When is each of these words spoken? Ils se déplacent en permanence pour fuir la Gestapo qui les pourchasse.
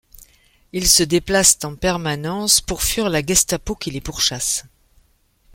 Ils 0.73 0.87
se 0.89 1.03
déplacent 1.03 1.59
en 1.61 1.75
permanence 1.75 2.59
pour 2.59 2.81
fuir 2.81 3.07
la 3.07 3.23
Gestapo 3.23 3.75
qui 3.75 3.91
les 3.91 4.01
pourchasse. 4.01 4.63